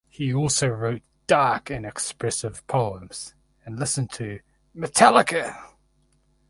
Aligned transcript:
He 0.09 0.33
also 0.33 0.67
wrote 0.69 1.03
dark 1.27 1.69
and 1.69 1.85
expressive 1.85 2.65
poems 2.65 3.35
and 3.65 3.77
listened 3.77 4.09
to 4.13 4.39
Metallica. 4.75 5.55